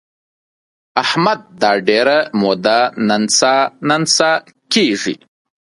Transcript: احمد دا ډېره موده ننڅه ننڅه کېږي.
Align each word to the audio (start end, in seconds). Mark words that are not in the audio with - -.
احمد 1.03 1.39
دا 1.61 1.71
ډېره 1.87 2.17
موده 2.41 2.77
ننڅه 3.07 3.55
ننڅه 3.89 4.29
کېږي. 4.73 5.15